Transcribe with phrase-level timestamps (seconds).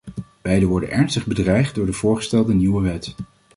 [0.41, 3.15] Beide worden ernstig bedreigd door de voorgestelde nieuwe wet.